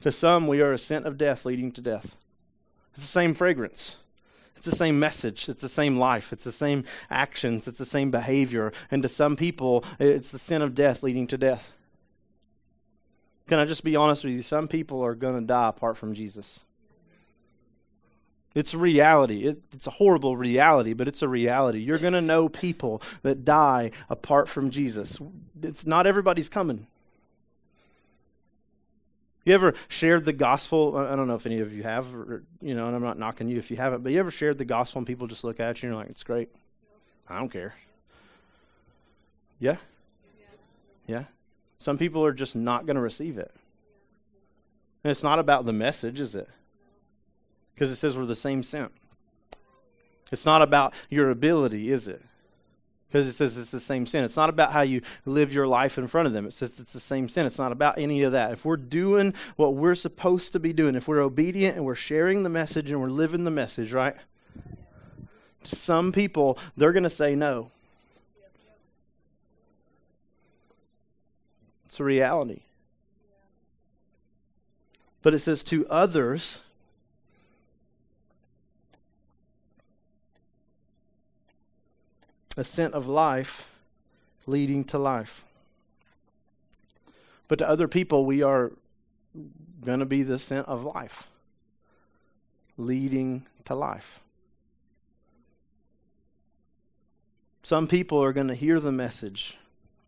[0.00, 2.16] To some we are a scent of death leading to death.
[2.94, 3.96] It's the same fragrance.
[4.56, 5.48] It's the same message.
[5.48, 6.32] It's the same life.
[6.32, 7.66] It's the same actions.
[7.66, 8.72] It's the same behavior.
[8.90, 11.72] And to some people, it's the sin of death leading to death.
[13.46, 14.42] Can I just be honest with you?
[14.42, 16.64] Some people are going to die apart from Jesus.
[18.54, 19.46] It's reality.
[19.48, 21.80] It, it's a horrible reality, but it's a reality.
[21.80, 25.18] You're going to know people that die apart from Jesus.
[25.60, 26.86] It's not everybody's coming.
[29.44, 30.96] You ever shared the gospel?
[30.96, 33.48] I don't know if any of you have, or, you know, and I'm not knocking
[33.48, 35.82] you if you haven't, but you ever shared the gospel and people just look at
[35.82, 36.48] you and you're like, it's great.
[37.28, 37.74] I don't care.
[39.58, 39.76] Yeah?
[41.06, 41.24] Yeah?
[41.78, 43.52] Some people are just not going to receive it.
[45.02, 46.48] And it's not about the message, is it?
[47.74, 48.92] Because it says we're the same scent.
[50.30, 52.22] It's not about your ability, is it?
[53.08, 54.24] Because it says it's the same sin.
[54.24, 56.46] It's not about how you live your life in front of them.
[56.46, 57.46] It says it's the same sin.
[57.46, 58.52] It's not about any of that.
[58.52, 62.42] If we're doing what we're supposed to be doing, if we're obedient and we're sharing
[62.42, 64.16] the message and we're living the message, right?
[65.64, 67.70] To some people, they're going to say no.
[71.86, 72.62] It's a reality.
[75.22, 76.62] But it says to others,
[82.56, 83.70] a scent of life
[84.46, 85.44] leading to life.
[87.48, 88.72] But to other people, we are
[89.84, 91.24] going to be the scent of life
[92.76, 94.20] leading to life.
[97.62, 99.56] Some people are going to hear the message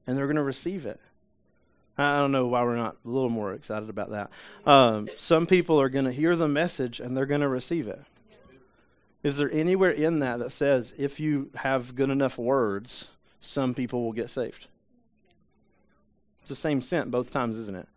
[0.06, 1.00] and they're going to receive it.
[1.98, 4.30] I don't know why we're not a little more excited about that.
[4.66, 8.02] Um, some people are going to hear the message and they're going to receive it.
[9.26, 13.08] Is there anywhere in that that says if you have good enough words,
[13.40, 14.68] some people will get saved?
[16.42, 17.88] It's the same scent both times, isn't it?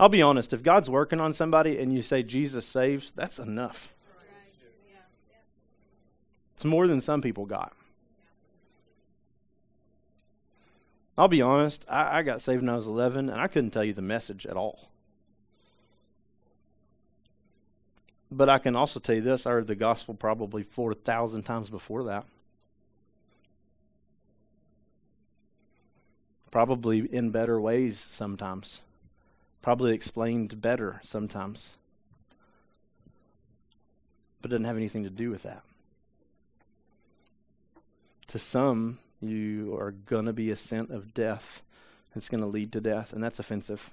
[0.00, 3.94] I'll be honest, if God's working on somebody and you say Jesus saves, that's enough.
[6.54, 7.72] It's more than some people got.
[11.16, 13.84] I'll be honest, I, I, got saved when I was 11, and I couldn't tell
[13.84, 14.88] you the message at all.
[18.34, 22.04] But I can also tell you this I heard the gospel probably 4,000 times before
[22.04, 22.24] that.
[26.50, 28.80] Probably in better ways sometimes.
[29.60, 31.76] Probably explained better sometimes.
[34.40, 35.62] But it doesn't have anything to do with that.
[38.28, 41.60] To some, you are going to be a scent of death.
[42.16, 43.90] It's going to lead to death, and that's offensive.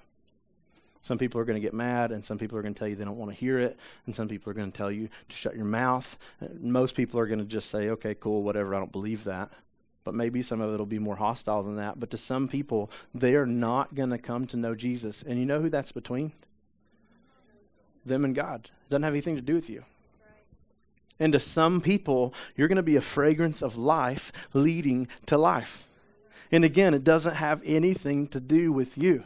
[1.02, 2.96] Some people are going to get mad, and some people are going to tell you
[2.96, 5.36] they don't want to hear it, and some people are going to tell you to
[5.36, 6.18] shut your mouth.
[6.60, 9.50] Most people are going to just say, okay, cool, whatever, I don't believe that.
[10.10, 12.00] but maybe some of it will be more hostile than that.
[12.00, 15.22] But to some people, they are not going to come to know Jesus.
[15.22, 16.32] And you know who that's between?
[18.04, 18.72] Them and God.
[18.88, 19.86] It doesn't have anything to do with you.
[21.20, 25.88] And to some people, you're going to be a fragrance of life leading to life.
[26.52, 29.26] And again, it doesn't have anything to do with you.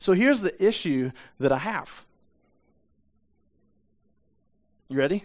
[0.00, 2.04] So here's the issue that I have.
[4.88, 5.24] You ready?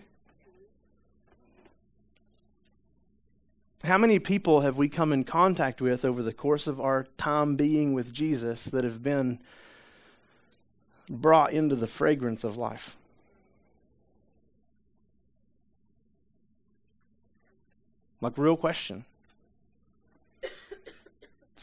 [3.86, 7.56] How many people have we come in contact with over the course of our time
[7.56, 9.40] being with Jesus that have been
[11.10, 12.98] brought into the fragrance of life?
[18.20, 19.06] Like, real question.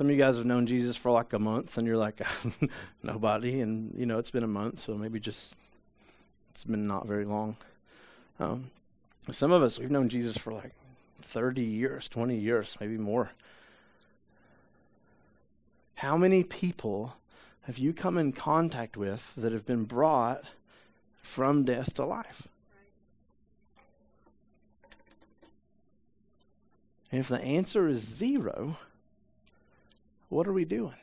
[0.03, 2.21] Some of you guys have known Jesus for like a month, and you're like,
[3.05, 3.61] nobody.
[3.61, 5.55] And, you know, it's been a month, so maybe just,
[6.51, 7.55] it's been not very long.
[8.41, 8.73] Um,
[9.31, 10.73] some of us, we've known Jesus for like
[11.23, 13.31] 30 years, 20 years, maybe more.
[15.95, 17.15] How many people
[17.67, 20.43] have you come in contact with that have been brought
[21.23, 22.49] from death to life?
[27.13, 28.79] And if the answer is zero,
[30.33, 30.95] what are we doing?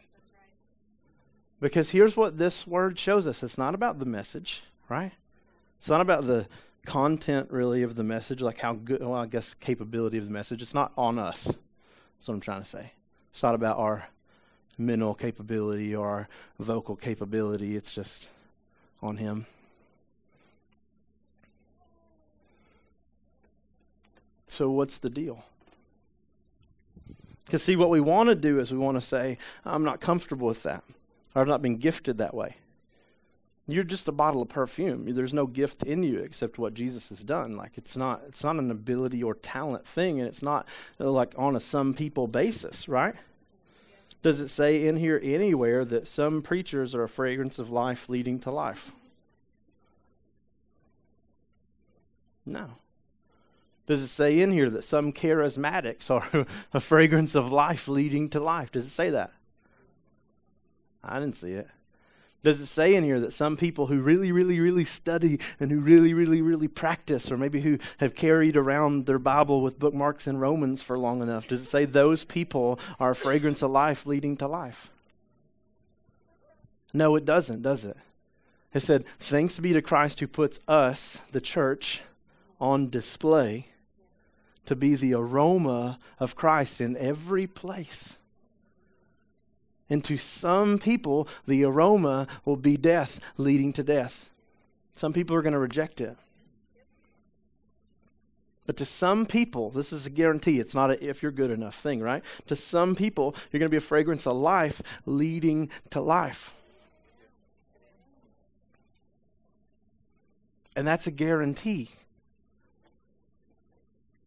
[1.62, 5.12] Because here's what this word shows us it's not about the message, right?
[5.78, 6.48] It's not about the
[6.86, 10.62] content really of the message, like how good, well, I guess capability of the message.
[10.62, 11.44] It's not on us.
[11.44, 12.94] That's what I'm trying to say.
[13.32, 14.08] It's not about our
[14.78, 17.76] mental capability or our vocal capability.
[17.76, 18.30] It's just
[19.02, 19.46] on Him.
[24.48, 25.44] So, what's the deal?
[27.50, 30.48] Because, see, what we want to do is we want to say, I'm not comfortable
[30.48, 30.84] with that,
[31.34, 32.58] I've not been gifted that way.
[33.68, 35.12] You're just a bottle of perfume.
[35.16, 37.54] There's no gift in you except what Jesus has done.
[37.54, 40.68] Like it's not it's not an ability or talent thing and it's not
[41.00, 43.14] uh, like on a some people basis, right?
[44.24, 48.40] Does it say in here anywhere that some preachers are a fragrance of life leading
[48.40, 48.92] to life?
[52.44, 52.70] No.
[53.90, 58.40] Does it say in here that some charismatics are a fragrance of life leading to
[58.40, 58.72] life?
[58.72, 59.32] Does it say that?
[61.04, 61.68] I didn't see it.
[62.44, 65.80] Does it say in here that some people who really, really, really study and who
[65.80, 70.38] really, really, really practice, or maybe who have carried around their Bible with bookmarks in
[70.38, 74.38] Romans for long enough, does it say those people are a fragrance of life leading
[74.38, 74.92] to life?
[76.94, 77.98] No, it doesn't, does it?
[78.72, 82.02] It said, Thanks be to Christ who puts us, the church,
[82.62, 83.66] on display
[84.70, 88.18] to be the aroma of Christ in every place.
[89.90, 94.30] And to some people, the aroma will be death, leading to death.
[94.94, 96.16] Some people are going to reject it.
[98.68, 100.60] But to some people, this is a guarantee.
[100.60, 102.24] It's not a if you're good enough thing, right?
[102.46, 106.54] To some people, you're going to be a fragrance of life leading to life.
[110.76, 111.90] And that's a guarantee.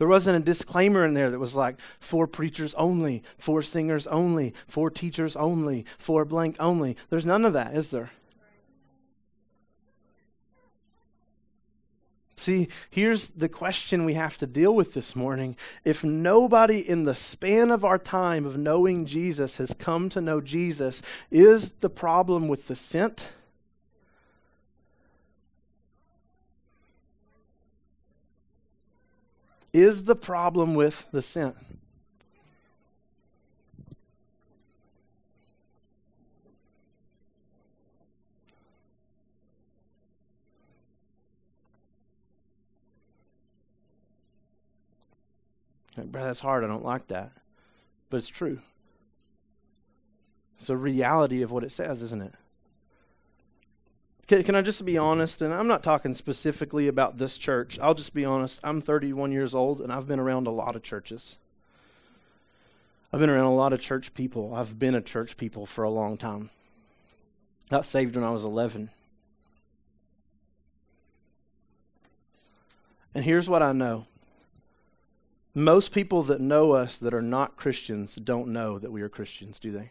[0.03, 4.53] There wasn't a disclaimer in there that was like for preachers only, for singers only,
[4.67, 6.97] for teachers only, for blank only.
[7.09, 8.11] There's none of that, is there?
[12.35, 15.55] See, here's the question we have to deal with this morning.
[15.85, 20.41] If nobody in the span of our time of knowing Jesus has come to know
[20.41, 23.31] Jesus, is the problem with the sent?
[29.73, 31.55] Is the problem with the sin.
[45.97, 46.65] That's hard.
[46.65, 47.33] I don't like that.
[48.09, 48.61] But it's true.
[50.59, 52.35] It's a reality of what it says, isn't it?
[54.27, 55.43] Can, can I just be honest?
[55.43, 57.79] And I'm not talking specifically about this church.
[57.81, 58.61] I'll just be honest.
[58.63, 61.37] I'm 31 years old, and I've been around a lot of churches.
[63.13, 64.55] I've been around a lot of church people.
[64.55, 66.51] I've been a church people for a long time.
[67.69, 68.91] Got saved when I was 11.
[73.15, 74.07] And here's what I know
[75.55, 79.59] most people that know us that are not Christians don't know that we are Christians,
[79.59, 79.91] do they?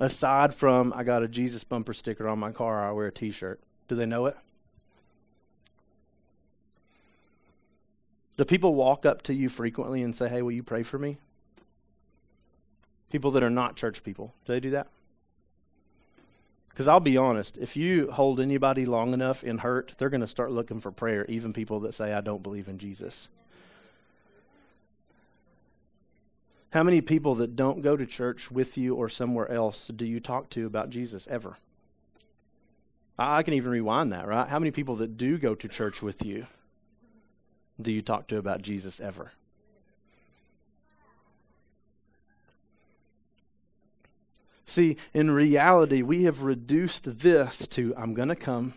[0.00, 3.30] Aside from I got a Jesus bumper sticker on my car, I wear a t
[3.30, 3.60] shirt?
[3.88, 4.36] Do they know it?
[8.36, 11.18] Do people walk up to you frequently and say, Hey, will you pray for me?
[13.10, 14.88] People that are not church people, do they do that?
[16.70, 20.26] Because I'll be honest, if you hold anybody long enough in hurt, they're going to
[20.26, 23.28] start looking for prayer, even people that say, I don't believe in Jesus.
[26.72, 30.20] How many people that don't go to church with you or somewhere else do you
[30.20, 31.58] talk to about Jesus ever?
[33.18, 34.48] I can even rewind that, right?
[34.48, 36.46] How many people that do go to church with you
[37.80, 39.32] do you talk to about Jesus ever?
[44.64, 48.72] See, in reality, we have reduced this to I'm going to come,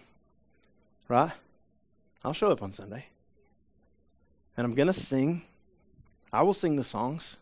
[1.07, 1.31] right?
[2.25, 3.05] I'll show up on Sunday.
[4.57, 5.43] And I'm going to sing.
[6.33, 7.37] I will sing the songs.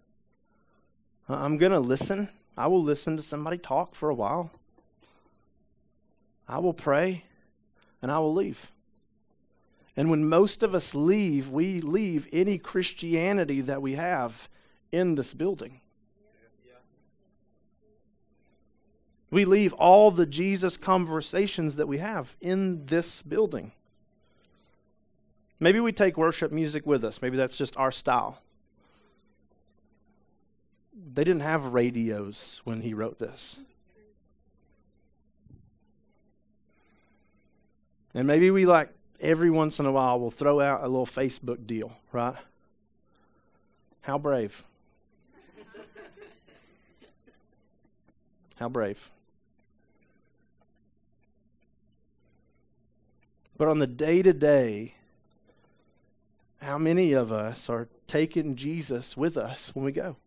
[1.30, 2.30] Uh, I'm going to listen.
[2.57, 4.51] I will listen to somebody talk for a while.
[6.47, 7.24] I will pray
[8.01, 8.71] and I will leave.
[9.95, 14.49] And when most of us leave, we leave any Christianity that we have
[14.91, 15.80] in this building.
[19.32, 23.71] We leave all the Jesus conversations that we have in this building.
[25.59, 27.19] Maybe we take worship music with us.
[27.19, 28.42] Maybe that's just our style.
[31.14, 33.59] They didn't have radios when he wrote this.
[38.16, 38.89] And maybe we like
[39.20, 42.36] every once in a while we'll throw out a little Facebook deal, right?
[44.01, 44.64] How brave.
[48.59, 49.09] How brave.
[53.57, 54.95] But on the day to day,
[56.61, 60.18] how many of us are taking Jesus with us when we go?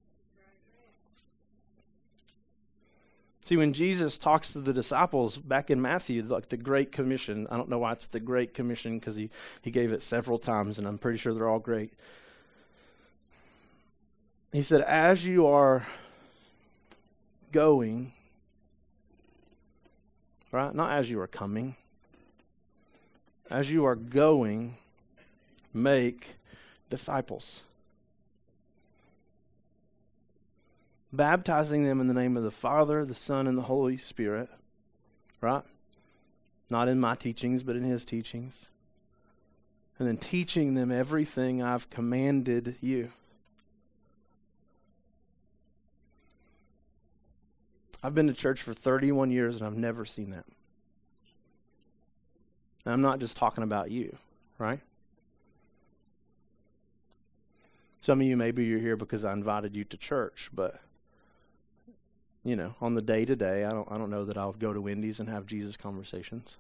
[3.47, 7.57] See, when Jesus talks to the disciples back in Matthew, like the Great Commission, I
[7.57, 9.31] don't know why it's the Great Commission because he,
[9.63, 11.93] he gave it several times, and I'm pretty sure they're all great.
[14.53, 15.87] He said, As you are
[17.53, 18.13] going,
[20.51, 20.75] right?
[20.75, 21.77] Not as you are coming
[23.51, 24.77] as you are going,
[25.73, 26.37] make
[26.91, 27.63] disciples.
[31.17, 34.51] Baptizing them in the name of the Father, the Son, and the Holy Spirit.
[35.41, 35.63] Right?
[36.69, 38.69] Not in my teachings, but in his teachings.
[39.99, 43.13] And then teaching them everything I've commanded you.
[48.03, 50.45] I've been to church for 31 years and I've never seen that.
[52.85, 54.17] And I'm not just talking about you,
[54.59, 54.81] right?
[58.03, 60.79] Some of you, maybe you're here because I invited you to church, but
[62.47, 64.73] you know, on the day to day, I don't, I don't know that I'll go
[64.73, 66.57] to Wendy's and have Jesus conversations.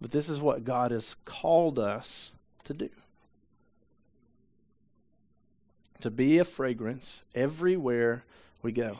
[0.00, 2.32] But this is what God has called us
[2.64, 2.90] to do
[6.00, 8.24] to be a fragrance everywhere
[8.62, 8.98] we go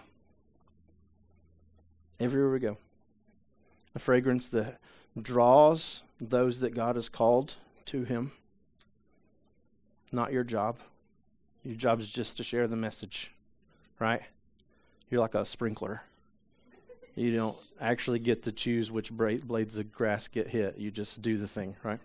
[2.21, 2.77] everywhere we go.
[3.95, 4.81] A fragrance that
[5.21, 8.33] draws those that God has called to Him.
[10.11, 10.79] Not your job.
[11.65, 13.33] Your job is just to share the message,
[13.99, 14.23] right?
[15.11, 16.03] You're like a sprinkler.
[17.17, 20.77] You don't actually get to choose which blades of grass get hit.
[20.79, 22.01] You just do the thing, right?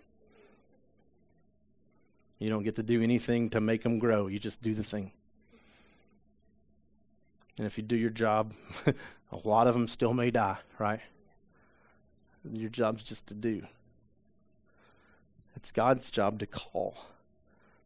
[2.38, 4.28] You don't get to do anything to make them grow.
[4.28, 5.12] You just do the thing.
[7.58, 8.54] And if you do your job,
[8.86, 11.00] a lot of them still may die, right?
[12.50, 13.66] Your job's just to do.
[15.54, 16.96] It's God's job to call.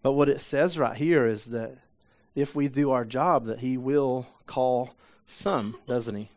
[0.04, 1.78] But what it says right here is that
[2.34, 4.94] if we do our job, that He will call
[5.26, 6.28] some, doesn't He?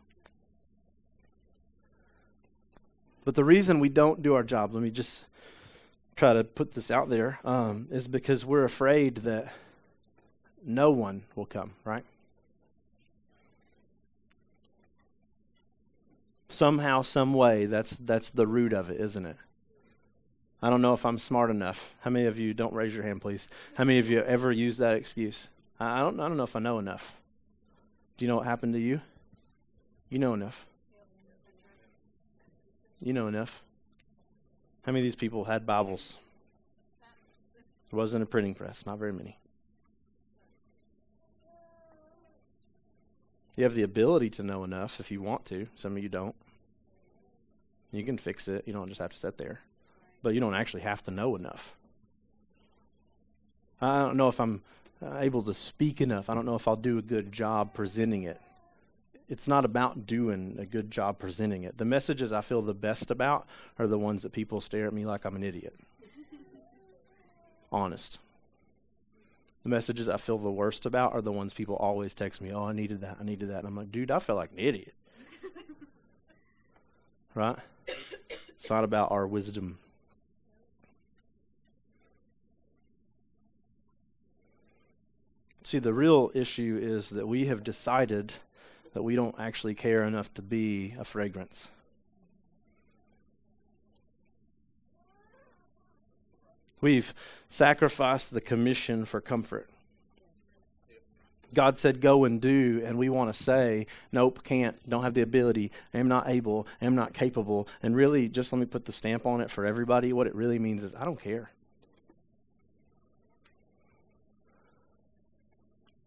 [3.26, 5.26] But the reason we don't do our job, let me just
[6.16, 9.52] try to put this out there, um, is because we're afraid that
[10.64, 12.04] no one will come, right?
[16.48, 17.66] somehow, some way.
[17.66, 19.36] That's that's the root of it, isn't it?
[20.60, 21.94] I don't know if I'm smart enough.
[22.00, 23.46] How many of you don't raise your hand, please?
[23.76, 25.48] How many of you ever use that excuse?
[25.78, 26.18] I don't.
[26.18, 27.14] I don't know if I know enough.
[28.16, 29.00] Do you know what happened to you?
[30.08, 30.66] You know enough.
[33.00, 33.62] You know enough.
[34.82, 36.16] How many of these people had Bibles?
[37.92, 38.84] It wasn't a printing press.
[38.84, 39.38] Not very many.
[43.54, 45.68] You have the ability to know enough if you want to.
[45.74, 46.34] Some of you don't.
[47.92, 48.64] You can fix it.
[48.66, 49.60] You don't just have to sit there.
[50.22, 51.74] But you don't actually have to know enough.
[53.80, 54.62] I don't know if I'm
[55.02, 56.28] able to speak enough.
[56.28, 58.40] I don't know if I'll do a good job presenting it.
[59.28, 61.76] It's not about doing a good job presenting it.
[61.76, 63.46] The messages I feel the best about
[63.78, 65.74] are the ones that people stare at me like I'm an idiot.
[67.70, 68.18] Honest.
[69.64, 72.64] The messages I feel the worst about are the ones people always text me, oh,
[72.64, 73.58] I needed that, I needed that.
[73.58, 74.94] And I'm like, dude, I feel like an idiot.
[77.34, 77.58] right?
[78.56, 79.78] It's not about our wisdom.
[85.68, 88.32] See, the real issue is that we have decided
[88.94, 91.68] that we don't actually care enough to be a fragrance.
[96.80, 97.12] We've
[97.50, 99.68] sacrificed the commission for comfort.
[101.52, 105.20] God said, Go and do, and we want to say, Nope, can't, don't have the
[105.20, 107.68] ability, am not able, am not capable.
[107.82, 110.14] And really, just let me put the stamp on it for everybody.
[110.14, 111.50] What it really means is, I don't care.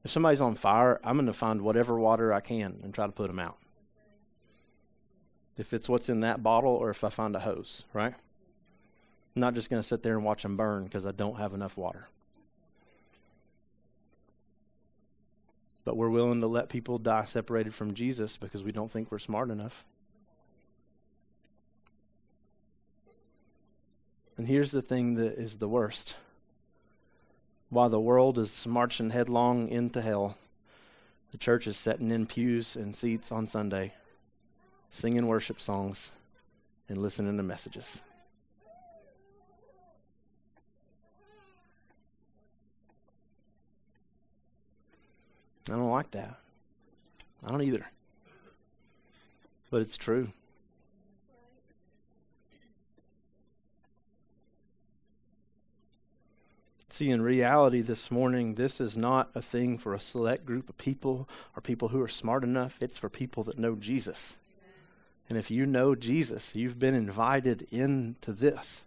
[0.03, 3.11] If somebody's on fire, I'm going to find whatever water I can and try to
[3.11, 3.57] put them out.
[5.57, 8.13] If it's what's in that bottle or if I find a hose, right?
[9.35, 11.53] I'm not just going to sit there and watch them burn because I don't have
[11.53, 12.07] enough water.
[15.85, 19.19] But we're willing to let people die separated from Jesus because we don't think we're
[19.19, 19.83] smart enough.
[24.37, 26.15] And here's the thing that is the worst.
[27.72, 30.36] While the world is marching headlong into hell,
[31.32, 33.93] the church is sitting in pews and seats on Sunday,
[34.89, 36.11] singing worship songs
[36.89, 38.01] and listening to messages.
[45.69, 46.36] I don't like that.
[47.41, 47.86] I don't either.
[49.69, 50.34] But it's true.
[57.01, 60.77] See, in reality, this morning, this is not a thing for a select group of
[60.77, 62.77] people or people who are smart enough.
[62.79, 64.35] It's for people that know Jesus.
[65.27, 68.83] And if you know Jesus, you've been invited into this.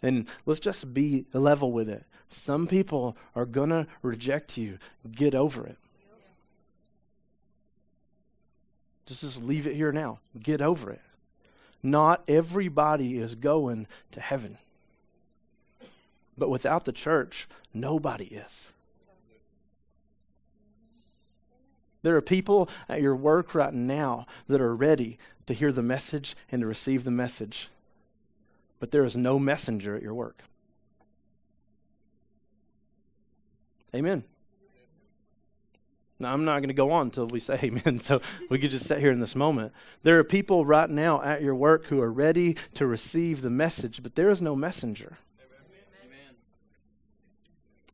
[0.00, 2.04] And let's just be level with it.
[2.28, 4.78] Some people are going to reject you.
[5.10, 5.78] Get over it.
[9.06, 10.20] Just, just leave it here now.
[10.40, 11.02] Get over it.
[11.82, 14.58] Not everybody is going to heaven.
[16.36, 18.68] But without the church, nobody is.
[22.02, 26.34] There are people at your work right now that are ready to hear the message
[26.50, 27.68] and to receive the message.
[28.80, 30.42] But there is no messenger at your work.
[33.94, 34.24] Amen.
[36.18, 38.86] Now, I'm not going to go on until we say amen, so we could just
[38.86, 39.72] sit here in this moment.
[40.02, 44.02] There are people right now at your work who are ready to receive the message,
[44.02, 45.18] but there is no messenger.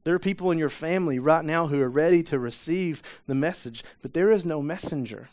[0.08, 3.84] There are people in your family right now who are ready to receive the message,
[4.00, 5.28] but there is no messenger.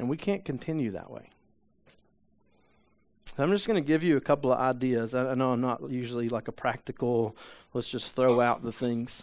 [0.00, 1.30] And we can't continue that way.
[3.38, 5.14] I'm just going to give you a couple of ideas.
[5.14, 7.36] I know I'm not usually like a practical,
[7.74, 9.22] let's just throw out the things.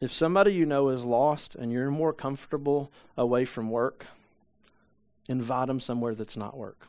[0.00, 4.06] If somebody you know is lost and you're more comfortable away from work,
[5.28, 6.88] invite them somewhere that's not work.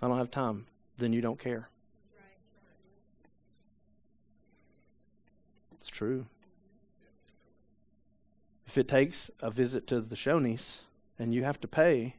[0.00, 0.66] I don't have time.
[0.96, 1.68] Then you don't care.
[5.72, 6.26] It's true.
[8.66, 10.82] If it takes a visit to the Shoney's
[11.18, 12.16] and you have to pay,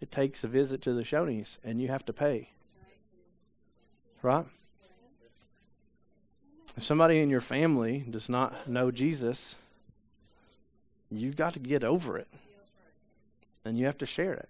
[0.00, 2.50] it takes a visit to the Shoney's and you have to pay.
[4.22, 4.46] Right?
[6.76, 9.56] If somebody in your family does not know Jesus,
[11.18, 12.28] you've got to get over it.
[13.64, 14.48] And you have to share it.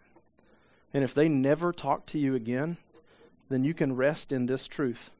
[0.93, 2.77] And if they never talk to you again,
[3.49, 5.11] then you can rest in this truth.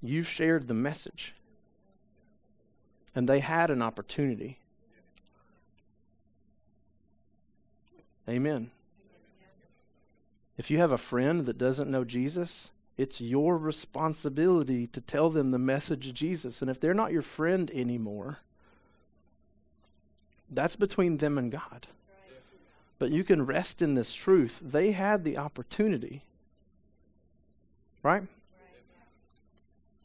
[0.00, 1.34] You've shared the message.
[3.14, 4.58] And they had an opportunity.
[8.28, 8.70] Amen.
[10.56, 15.50] If you have a friend that doesn't know Jesus, it's your responsibility to tell them
[15.50, 16.62] the message of Jesus.
[16.62, 18.38] And if they're not your friend anymore,
[20.50, 21.86] that's between them and God.
[22.98, 24.60] But you can rest in this truth.
[24.62, 26.24] They had the opportunity.
[28.02, 28.22] Right?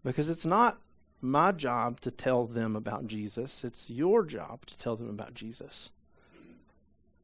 [0.04, 0.78] Because it's not
[1.22, 5.90] my job to tell them about Jesus, it's your job to tell them about Jesus.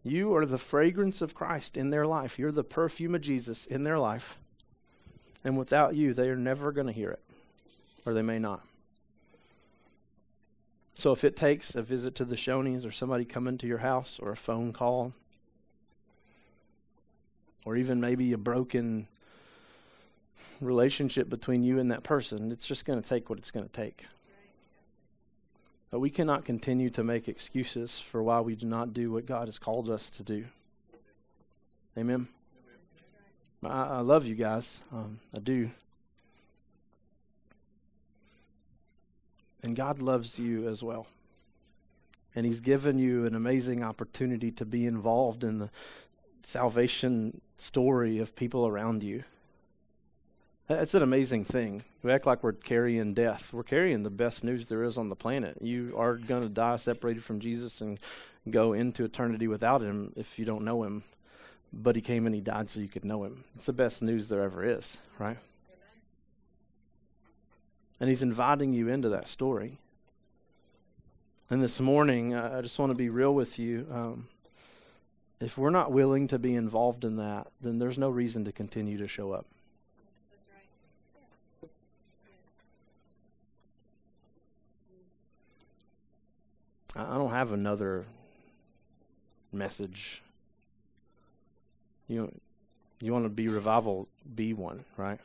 [0.04, 2.38] You are the fragrance of Christ in their life.
[2.38, 4.38] You're the perfume of Jesus in their life.
[5.44, 7.24] And without you, they are never going to hear it,
[8.06, 8.62] or they may not.
[10.96, 14.18] So if it takes a visit to the Shoney's or somebody coming to your house
[14.18, 15.14] or a phone call,
[17.66, 19.08] or even maybe a broken
[20.62, 23.72] relationship between you and that person, it's just going to take what it's going to
[23.72, 24.06] take.
[25.92, 29.48] But we cannot continue to make excuses for why we do not do what God
[29.48, 30.46] has called us to do.
[31.98, 32.28] Amen.
[33.64, 34.82] I, love you guys.
[34.92, 35.72] Um, I do.
[39.66, 41.08] And God loves you as well.
[42.36, 45.70] And He's given you an amazing opportunity to be involved in the
[46.44, 49.24] salvation story of people around you.
[50.70, 51.84] It's an amazing thing.
[52.04, 53.54] We act like we're carrying death.
[53.54, 55.58] We're carrying the best news there is on the planet.
[55.62, 58.00] You are going to die separated from Jesus and
[58.50, 61.04] go into eternity without Him if you don't know Him.
[61.74, 63.46] But He came and He died so you could know Him.
[63.56, 65.38] It's the best news there ever is, right?
[68.00, 69.78] And He's inviting you into that story.
[71.50, 73.88] And this morning, I just want to be real with you.
[73.92, 74.28] Um,
[75.40, 78.98] if we're not willing to be involved in that, then there's no reason to continue
[78.98, 79.46] to show up.
[86.96, 88.06] I don't have another
[89.52, 90.22] message.
[92.08, 92.32] You
[93.02, 95.20] you want to be revival, be one, right?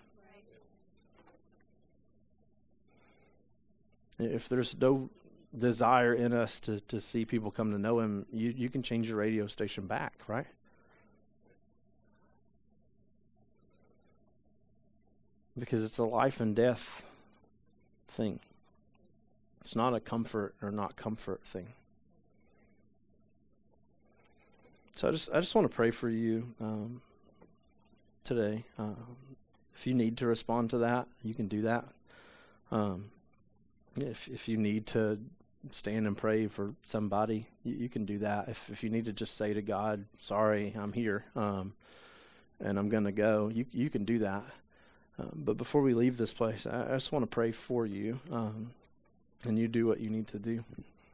[4.21, 5.11] If there's no
[5.57, 9.09] desire in us to, to see people come to know him, you, you can change
[9.09, 10.47] your radio station back, right?
[15.59, 17.05] Because it's a life and death
[18.09, 18.41] thing.
[19.61, 21.69] It's not a comfort or not comfort thing.
[24.95, 27.01] So I just I just want to pray for you um,
[28.25, 28.65] today.
[28.79, 29.17] Um,
[29.75, 31.87] if you need to respond to that, you can do that.
[32.71, 33.11] Um,
[34.03, 35.19] if if you need to
[35.71, 38.49] stand and pray for somebody, you, you, can do that.
[38.49, 41.75] If if you need to just say to God, "Sorry, I'm here, um,
[42.61, 44.45] and I'm going to go," you you can do that.
[45.19, 48.21] Um, but before we leave this place, I, I just want to pray for you,
[48.33, 48.71] um,
[49.45, 50.65] and you do what you need to do.